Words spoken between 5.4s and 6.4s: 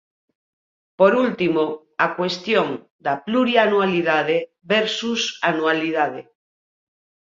anualidade.